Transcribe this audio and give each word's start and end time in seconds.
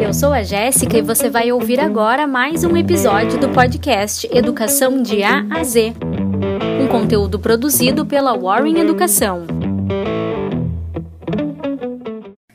Eu 0.00 0.12
sou 0.12 0.32
a 0.32 0.42
Jéssica 0.42 0.98
e 0.98 1.02
você 1.02 1.30
vai 1.30 1.50
ouvir 1.52 1.80
agora 1.80 2.26
mais 2.26 2.64
um 2.64 2.76
episódio 2.76 3.38
do 3.38 3.48
podcast 3.48 4.28
Educação 4.30 5.02
de 5.02 5.22
A 5.22 5.46
a 5.50 5.64
Z. 5.64 5.94
Um 6.82 6.86
conteúdo 6.86 7.38
produzido 7.38 8.04
pela 8.04 8.36
Warren 8.36 8.78
Educação. 8.78 9.59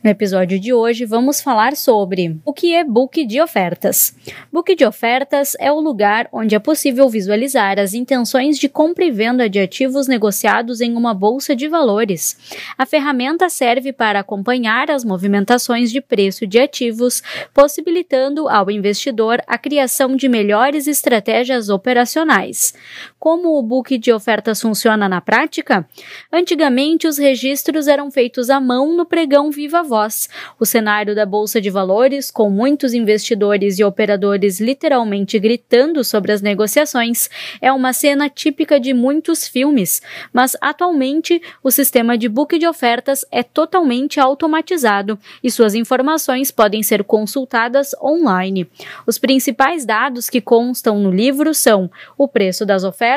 No 0.05 0.12
episódio 0.12 0.59
de 0.59 0.72
hoje, 0.72 1.04
vamos 1.04 1.41
falar 1.41 1.76
sobre 1.76 2.40
o 2.46 2.54
que 2.54 2.76
é 2.76 2.84
book 2.84 3.26
de 3.26 3.41
ofertas. 3.41 4.16
Book 4.54 4.76
de 4.76 4.86
ofertas 4.86 5.55
é 5.59 5.72
o 5.72 5.80
lugar 5.80 6.30
onde 6.32 6.54
é 6.54 6.59
possível 6.59 7.09
visualizar 7.09 7.80
as 7.80 7.96
intenções 7.96 8.60
de 8.60 8.70
compra 8.70 9.04
e 9.04 9.10
venda 9.10 9.49
de 9.49 9.58
ativos 9.58 10.08
negociados 10.08 10.80
em 10.80 10.94
uma 10.94 11.12
bolsa 11.12 11.55
de 11.55 11.68
valores. 11.68 12.38
A 12.77 12.86
ferramenta 12.86 13.49
serve 13.49 13.91
para 13.91 14.20
acompanhar 14.20 14.91
as 14.91 15.04
movimentações 15.04 15.91
de 15.91 15.99
preço 15.99 16.46
de 16.46 16.60
ativos, 16.60 17.24
possibilitando 17.52 18.48
ao 18.48 18.70
investidor 18.70 19.41
a 19.48 19.58
criação 19.58 20.15
de 20.15 20.30
melhores 20.30 20.85
estratégias 20.85 21.68
operacionais. 21.68 22.76
Como 23.26 23.57
o 23.57 23.62
book 23.63 23.98
de 23.98 24.13
ofertas 24.13 24.62
funciona 24.62 25.09
na 25.09 25.20
prática? 25.20 25.90
Antigamente, 26.31 27.07
os 27.07 27.18
registros 27.18 27.87
eram 27.87 28.12
feitos 28.12 28.51
à 28.51 28.62
mão 28.62 28.95
no 28.95 29.04
pregão 29.04 29.49
Viva 29.49 29.81
Voz. 29.81 30.29
O 30.59 30.63
cenário 30.63 31.15
da 31.15 31.26
Bolsa 31.26 31.59
de 31.59 31.71
Valores, 31.71 32.29
com 32.29 32.51
muitos 32.51 32.93
investidores 32.93 33.79
e 33.79 33.84
operadores 33.84 34.59
literalmente 34.59 35.40
gritando 35.40 36.03
sobre 36.03 36.34
as 36.34 36.43
negociações, 36.43 37.27
é 37.59 37.71
uma 37.71 37.93
cena 37.93 38.29
típica 38.29 38.79
de 38.79 38.93
muitos 38.93 39.48
filmes, 39.48 40.03
mas 40.31 40.55
atualmente 40.62 41.41
o 41.63 41.71
sistema 41.71 42.15
de 42.15 42.29
book 42.29 42.59
de 42.59 42.68
ofertas 42.68 43.26
é 43.31 43.41
totalmente 43.41 44.20
automatizado 44.20 45.18
e 45.43 45.49
suas 45.49 45.73
informações 45.73 46.51
podem 46.51 46.84
ser 46.84 47.03
consultadas 47.03 47.96
online. 47.99 48.70
Os 49.07 49.18
principais 49.18 49.84
dados 49.84 50.29
que 50.29 50.40
constam 50.40 50.99
no 50.99 51.09
livro 51.09 51.55
são 51.55 51.90
o 52.15 52.27
preço 52.27 52.68
das 52.68 52.84
ofertas, 52.84 53.15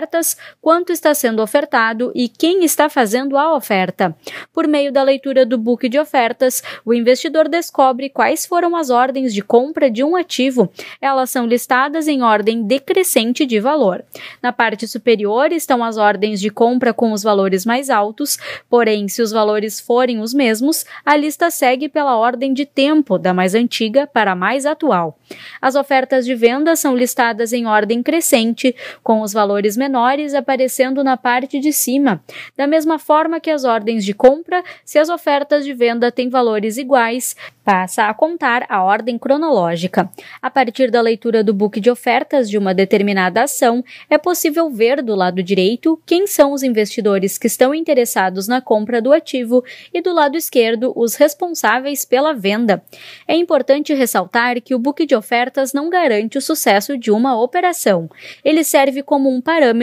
quanto 0.60 0.92
está 0.92 1.14
sendo 1.14 1.42
ofertado 1.42 2.12
e 2.14 2.28
quem 2.28 2.64
está 2.64 2.88
fazendo 2.88 3.36
a 3.36 3.54
oferta. 3.54 4.14
Por 4.52 4.66
meio 4.66 4.92
da 4.92 5.02
leitura 5.02 5.44
do 5.44 5.58
book 5.58 5.88
de 5.88 5.98
ofertas, 5.98 6.62
o 6.84 6.94
investidor 6.94 7.48
descobre 7.48 8.08
quais 8.08 8.46
foram 8.46 8.76
as 8.76 8.90
ordens 8.90 9.34
de 9.34 9.42
compra 9.42 9.90
de 9.90 10.04
um 10.04 10.14
ativo. 10.14 10.70
Elas 11.00 11.30
são 11.30 11.46
listadas 11.46 12.06
em 12.06 12.22
ordem 12.22 12.62
decrescente 12.62 13.44
de 13.44 13.58
valor. 13.58 14.04
Na 14.42 14.52
parte 14.52 14.86
superior 14.86 15.52
estão 15.52 15.82
as 15.82 15.96
ordens 15.96 16.40
de 16.40 16.50
compra 16.50 16.94
com 16.94 17.12
os 17.12 17.22
valores 17.22 17.66
mais 17.66 17.90
altos, 17.90 18.38
porém, 18.68 19.08
se 19.08 19.22
os 19.22 19.32
valores 19.32 19.80
forem 19.80 20.20
os 20.20 20.32
mesmos, 20.32 20.84
a 21.04 21.16
lista 21.16 21.50
segue 21.50 21.88
pela 21.88 22.16
ordem 22.16 22.52
de 22.52 22.64
tempo, 22.64 23.18
da 23.18 23.34
mais 23.34 23.54
antiga 23.54 24.06
para 24.06 24.32
a 24.32 24.36
mais 24.36 24.66
atual. 24.66 25.18
As 25.60 25.74
ofertas 25.74 26.24
de 26.24 26.34
venda 26.34 26.76
são 26.76 26.96
listadas 26.96 27.52
em 27.52 27.66
ordem 27.66 28.02
crescente, 28.02 28.74
com 29.02 29.20
os 29.22 29.32
valores 29.32 29.76
menores 29.76 29.87
aparecendo 30.34 31.04
na 31.04 31.16
parte 31.16 31.58
de 31.58 31.72
cima. 31.72 32.22
Da 32.56 32.66
mesma 32.66 32.98
forma 32.98 33.40
que 33.40 33.50
as 33.50 33.64
ordens 33.64 34.04
de 34.04 34.12
compra, 34.12 34.62
se 34.84 34.98
as 34.98 35.08
ofertas 35.08 35.64
de 35.64 35.72
venda 35.72 36.10
têm 36.10 36.28
valores 36.28 36.76
iguais, 36.76 37.36
passa 37.64 38.08
a 38.08 38.14
contar 38.14 38.64
a 38.68 38.82
ordem 38.82 39.18
cronológica. 39.18 40.10
A 40.40 40.50
partir 40.50 40.90
da 40.90 41.00
leitura 41.00 41.44
do 41.44 41.52
book 41.52 41.78
de 41.80 41.90
ofertas 41.90 42.48
de 42.48 42.56
uma 42.56 42.72
determinada 42.72 43.42
ação, 43.42 43.84
é 44.08 44.16
possível 44.16 44.70
ver 44.70 45.02
do 45.02 45.14
lado 45.14 45.42
direito 45.42 46.00
quem 46.06 46.26
são 46.26 46.52
os 46.52 46.62
investidores 46.62 47.36
que 47.36 47.46
estão 47.46 47.74
interessados 47.74 48.48
na 48.48 48.60
compra 48.60 49.02
do 49.02 49.12
ativo 49.12 49.62
e 49.92 50.00
do 50.00 50.14
lado 50.14 50.36
esquerdo 50.36 50.92
os 50.96 51.14
responsáveis 51.14 52.04
pela 52.04 52.32
venda. 52.32 52.82
É 53.26 53.34
importante 53.34 53.92
ressaltar 53.92 54.60
que 54.62 54.74
o 54.74 54.78
book 54.78 55.04
de 55.04 55.14
ofertas 55.14 55.72
não 55.72 55.90
garante 55.90 56.38
o 56.38 56.42
sucesso 56.42 56.96
de 56.96 57.10
uma 57.10 57.38
operação. 57.38 58.08
Ele 58.44 58.64
serve 58.64 59.02
como 59.02 59.28
um 59.28 59.40
parâmetro 59.40 59.77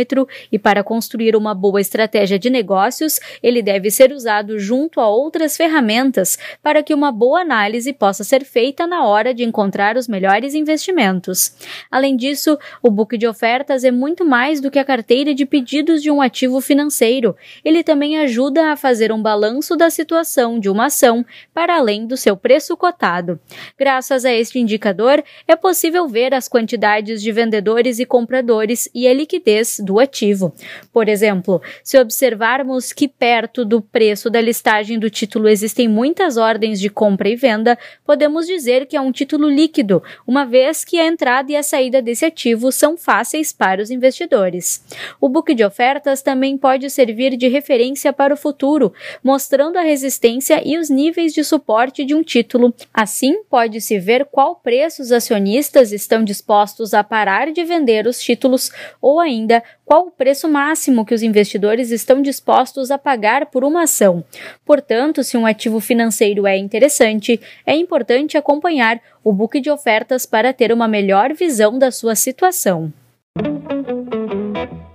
e 0.52 0.60
para 0.60 0.84
construir 0.84 1.36
uma 1.36 1.54
boa 1.54 1.80
estratégia 1.80 2.38
de 2.38 2.50
negócios, 2.50 3.20
ele 3.42 3.62
deve 3.62 3.90
ser 3.90 4.12
usado 4.12 4.60
junto 4.60 5.00
a 5.00 5.08
outras 5.08 5.56
ferramentas 5.56 6.38
para 6.62 6.84
que 6.84 6.94
uma 6.94 7.12
boa 7.12 7.42
análise 7.42 7.94
possa 7.94 8.24
ser 8.24 8.44
feita 8.44 8.88
na 8.88 9.06
hora 9.06 9.34
de 9.34 9.44
encontrar 9.44 9.98
os 9.98 10.08
melhores 10.08 10.54
investimentos. 10.54 11.56
Além 11.92 12.16
disso, 12.16 12.58
o 12.82 12.90
book 12.90 13.18
de 13.18 13.28
ofertas 13.28 13.84
é 13.84 13.92
muito 13.92 14.26
mais 14.26 14.60
do 14.60 14.72
que 14.72 14.80
a 14.80 14.86
carteira 14.86 15.34
de 15.34 15.46
pedidos 15.46 16.02
de 16.02 16.12
um 16.12 16.22
ativo 16.22 16.60
financeiro. 16.62 17.36
Ele 17.64 17.84
também 17.84 18.18
ajuda 18.18 18.72
a 18.72 18.76
fazer 18.76 19.12
um 19.12 19.22
balanço 19.22 19.76
da 19.76 19.90
situação 19.90 20.60
de 20.60 20.70
uma 20.70 20.86
ação 20.86 21.26
para 21.54 21.78
além 21.78 22.06
do 22.06 22.18
seu 22.18 22.36
preço 22.36 22.76
cotado. 22.76 23.40
Graças 23.78 24.26
a 24.26 24.34
este 24.34 24.60
indicador, 24.60 25.24
é 25.48 25.56
possível 25.56 26.08
ver 26.08 26.34
as 26.34 26.48
quantidades 26.48 27.22
de 27.22 27.32
vendedores 27.32 28.00
e 28.00 28.06
compradores 28.06 28.90
e 28.94 29.08
a 29.08 29.14
liquidez 29.14 29.75
do 29.80 30.00
ativo. 30.00 30.53
Por 30.91 31.08
exemplo, 31.08 31.62
se 31.84 31.97
observarmos 31.97 32.94
que 32.94 33.08
perto 33.08 33.63
do 33.66 33.81
preço 33.81 34.30
da 34.30 34.41
listagem 34.41 35.00
do 35.00 35.09
título 35.09 35.47
existem 35.47 35.88
muitas 35.88 36.38
ordens 36.38 36.80
de 36.80 36.90
compra 36.90 37.30
e 37.30 37.36
venda, 37.36 37.78
podemos 38.06 38.46
dizer 38.46 38.85
que 38.85 38.96
é 38.96 39.02
um 39.02 39.12
título 39.12 39.50
líquido, 39.50 40.02
uma 40.28 40.46
vez 40.46 40.84
que 40.84 41.00
a 41.00 41.06
entrada 41.06 41.52
e 41.52 41.56
a 41.56 41.64
saída 41.64 42.02
desse 42.02 42.25
ativo 42.25 42.72
são 42.72 42.97
fáceis 42.97 43.52
para 43.52 43.81
os 43.81 43.90
investidores. 43.90 44.84
O 45.19 45.30
book 45.30 45.53
de 45.53 45.64
ofertas 45.64 46.22
também 46.22 46.58
pode 46.58 46.90
servir 46.90 47.35
de 47.38 47.47
referência 47.47 48.12
para 48.12 48.34
o 48.34 48.38
futuro, 48.38 48.94
mostrando 49.24 49.78
a 49.78 49.81
resistência 49.81 50.62
e 50.66 50.78
os 50.78 50.90
níveis 50.90 51.34
de 51.34 51.44
suporte 51.44 52.06
de 52.06 52.14
um 52.14 52.24
título. 52.24 52.74
Assim, 52.94 53.44
pode-se 53.50 54.00
ver 54.00 54.25
qual 54.25 54.56
preço 54.56 55.02
os 55.02 55.12
acionistas 55.12 55.91
estão 55.91 56.24
dispostos 56.24 56.94
a 56.94 57.03
parar 57.03 57.52
de 57.52 57.64
vender 57.64 58.08
os 58.08 58.19
títulos 58.19 58.72
ou 59.02 59.19
ainda 59.19 59.64
qual 59.86 60.08
o 60.08 60.12
preço 60.12 60.50
máximo 60.50 61.06
que 61.06 61.14
os 61.14 61.24
investidores 61.24 61.92
estão 61.92 62.22
dispostos 62.22 62.92
a 62.92 62.98
pagar 62.98 63.48
por 63.48 63.64
uma 63.64 63.84
ação. 63.84 64.24
Portanto, 64.66 65.24
se 65.24 65.38
um 65.38 65.46
ativo 65.46 65.80
financeiro 65.80 66.48
é 66.48 66.58
interessante, 66.58 67.40
é 67.66 67.76
importante 67.76 68.38
acompanhar 68.38 69.00
o 69.24 69.31
book 69.31 69.59
de 69.59 69.70
ofertas 69.70 70.26
para 70.26 70.53
ter 70.53 70.72
uma 70.72 70.88
melhor 70.88 71.34
visão 71.34 71.78
da 71.78 71.92
sua 71.92 72.16
situação. 72.16 72.92